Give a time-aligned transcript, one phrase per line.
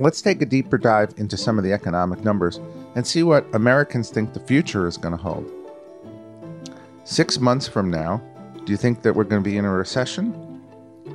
[0.00, 2.60] Let's take a deeper dive into some of the economic numbers
[2.94, 5.50] and see what Americans think the future is going to hold.
[7.04, 8.22] Six months from now,
[8.64, 10.62] do you think that we're going to be in a recession?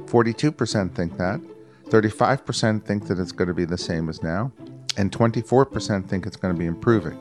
[0.05, 1.39] 42% think that.
[1.85, 4.51] 35% think that it's going to be the same as now.
[4.97, 7.17] And 24% think it's going to be improving.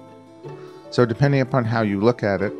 [0.90, 2.52] So, depending upon how you look at it,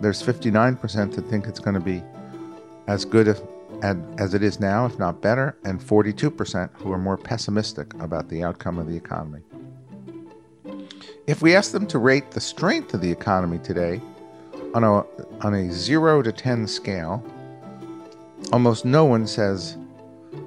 [0.00, 2.02] there's 59% that think it's going to be
[2.86, 3.40] as good if,
[3.82, 8.42] as it is now, if not better, and 42% who are more pessimistic about the
[8.42, 9.40] outcome of the economy.
[11.26, 14.00] If we ask them to rate the strength of the economy today
[14.74, 15.04] on a,
[15.44, 17.22] on a 0 to 10 scale,
[18.52, 19.76] almost no one says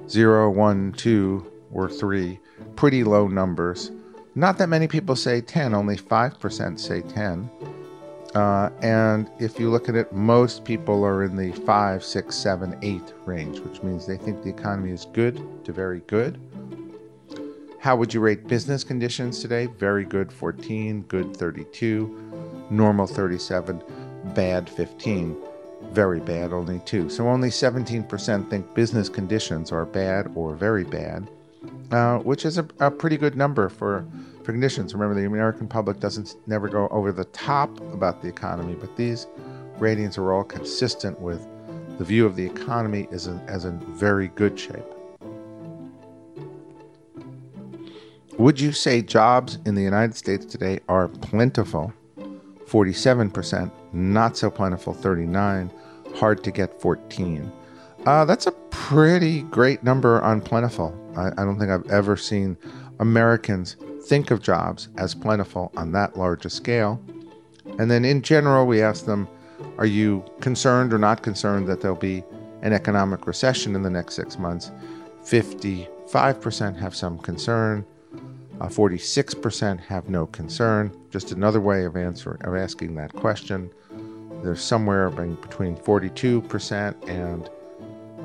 [0.08, 2.38] 0, 1, 2, or 3,
[2.76, 3.90] pretty low numbers.
[4.34, 7.50] Not that many people say 10, only 5% say 10.
[8.34, 12.78] Uh, and if you look at it, most people are in the 5, 6, 7,
[12.80, 16.40] 8 range, which means they think the economy is good to very good.
[17.78, 19.66] How would you rate business conditions today?
[19.66, 23.82] Very good 14, good 32, normal 37,
[24.34, 25.36] bad 15,
[25.90, 27.10] very bad only 2.
[27.10, 31.28] So only 17% think business conditions are bad or very bad
[31.92, 34.04] uh, which is a, a, pretty good number for,
[34.44, 34.94] for.
[34.94, 39.26] Remember, the American public doesn't never go over the top about the economy, but these
[39.78, 41.46] ratings are all consistent with
[41.98, 44.84] the view of the economy as in, as in very good shape.
[48.38, 51.92] Would you say jobs in the United States today are plentiful?
[52.66, 55.70] 47%, not so plentiful 39,
[56.16, 57.52] hard to get 14.
[58.06, 60.98] Uh, that's a pretty great number on plentiful.
[61.16, 62.56] I, I don't think I've ever seen
[62.98, 67.00] Americans think of jobs as plentiful on that large a scale.
[67.78, 69.28] And then in general, we ask them,
[69.78, 72.24] are you concerned or not concerned that there'll be
[72.62, 74.70] an economic recession in the next six months?
[75.24, 77.84] 55% have some concern.
[78.60, 80.94] Uh, 46% have no concern.
[81.10, 83.70] Just another way of answering of asking that question.
[84.42, 87.48] There's somewhere between 42% and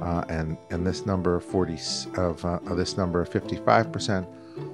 [0.02, 1.80] uh, and and this number of 40
[2.18, 4.28] of, uh, of this number of 55 percent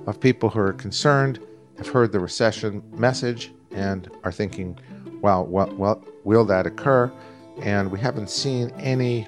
[0.07, 1.39] of people who are concerned
[1.77, 4.77] have heard the recession message and are thinking,
[5.21, 7.11] well, well, well, will that occur?
[7.61, 9.27] And we haven't seen any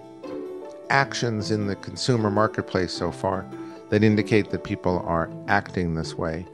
[0.89, 3.45] actions in the consumer marketplace so far
[3.89, 6.45] that indicate that people are acting this way.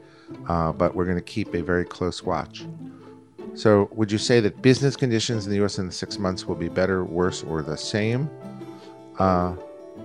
[0.48, 2.64] Uh, but we're going to keep a very close watch.
[3.54, 5.78] So, would you say that business conditions in the U.S.
[5.78, 8.30] in the six months will be better, worse, or the same?
[9.18, 9.56] Uh,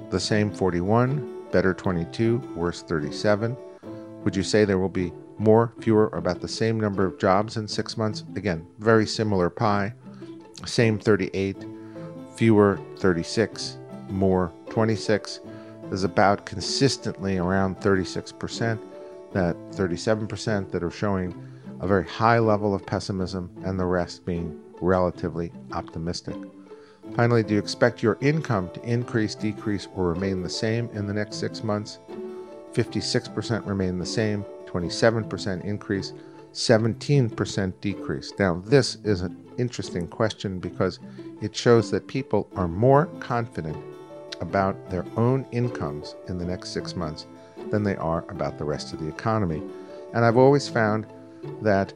[0.10, 3.56] the same 41, better 22, worse 37.
[4.24, 7.58] Would you say there will be more, fewer, or about the same number of jobs
[7.58, 8.24] in six months?
[8.36, 9.94] Again, very similar pie.
[10.66, 11.66] Same 38,
[12.36, 13.78] fewer 36,
[14.10, 15.40] more 26.
[15.92, 18.78] Is about consistently around 36%,
[19.32, 21.34] that 37% that are showing
[21.80, 26.36] a very high level of pessimism, and the rest being relatively optimistic.
[27.16, 31.14] Finally, do you expect your income to increase, decrease, or remain the same in the
[31.14, 32.00] next six months?
[32.78, 36.14] 56% remain the same, 27% increase,
[36.54, 38.34] 17% decrease.
[38.38, 41.00] Now, this is an interesting question because
[41.42, 43.76] it shows that people are more confident
[44.42, 47.26] about their own incomes in the next six months
[47.72, 49.64] than they are about the rest of the economy.
[50.14, 51.08] And I've always found
[51.64, 51.94] that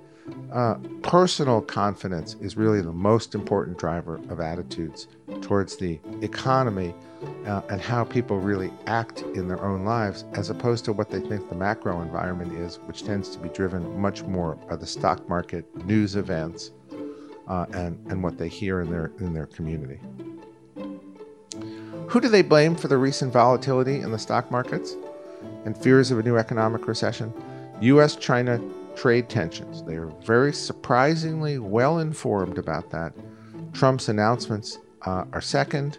[0.51, 5.07] uh, personal confidence is really the most important driver of attitudes
[5.41, 6.93] towards the economy
[7.45, 11.19] uh, and how people really act in their own lives, as opposed to what they
[11.19, 15.27] think the macro environment is, which tends to be driven much more by the stock
[15.29, 16.71] market, news events,
[17.47, 19.99] uh, and, and what they hear in their, in their community.
[22.07, 24.95] Who do they blame for the recent volatility in the stock markets
[25.63, 27.33] and fears of a new economic recession?
[27.79, 28.15] U.S.
[28.15, 28.61] China
[29.01, 29.81] trade tensions.
[29.81, 33.13] They are very surprisingly well informed about that.
[33.73, 35.97] Trump's announcements uh, are second,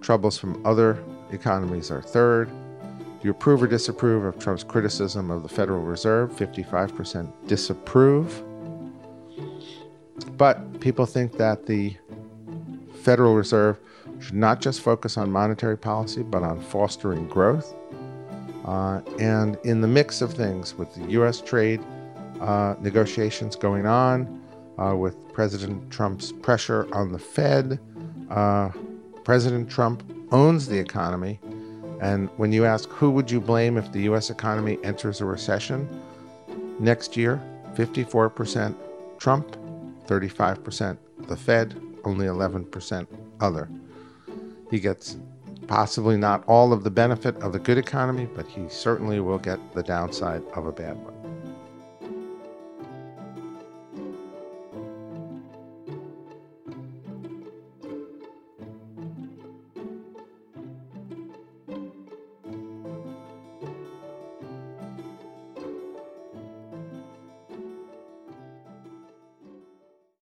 [0.00, 2.48] troubles from other economies are third.
[2.48, 6.30] Do you approve or disapprove of Trump's criticism of the Federal Reserve?
[6.30, 8.44] 55% disapprove.
[10.36, 11.96] But people think that the
[13.02, 13.76] Federal Reserve
[14.20, 17.74] should not just focus on monetary policy, but on fostering growth.
[18.64, 21.40] Uh, and in the mix of things with the U.S.
[21.40, 21.80] trade
[22.40, 24.42] uh, negotiations going on
[24.78, 27.78] uh, with President Trump's pressure on the Fed.
[28.30, 28.70] Uh,
[29.24, 30.02] President Trump
[30.32, 31.40] owns the economy.
[32.00, 34.30] And when you ask who would you blame if the U.S.
[34.30, 35.88] economy enters a recession
[36.78, 37.40] next year,
[37.74, 38.74] 54%
[39.18, 39.56] Trump,
[40.06, 43.06] 35% the Fed, only 11%
[43.40, 43.68] other.
[44.70, 45.16] He gets
[45.66, 49.58] possibly not all of the benefit of the good economy, but he certainly will get
[49.74, 51.15] the downside of a bad one.